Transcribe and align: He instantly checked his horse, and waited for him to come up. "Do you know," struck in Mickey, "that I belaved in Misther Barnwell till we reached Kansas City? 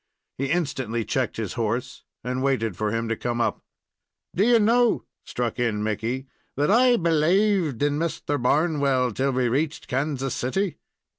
He 0.39 0.47
instantly 0.49 1.05
checked 1.05 1.37
his 1.37 1.53
horse, 1.53 2.05
and 2.23 2.41
waited 2.41 2.75
for 2.75 2.89
him 2.89 3.07
to 3.07 3.15
come 3.15 3.39
up. 3.39 3.61
"Do 4.35 4.43
you 4.43 4.57
know," 4.57 5.03
struck 5.27 5.59
in 5.59 5.83
Mickey, 5.83 6.25
"that 6.57 6.71
I 6.71 6.97
belaved 6.97 7.83
in 7.83 7.99
Misther 7.99 8.39
Barnwell 8.39 9.11
till 9.11 9.29
we 9.33 9.47
reached 9.47 9.87
Kansas 9.87 10.33
City? 10.33 10.79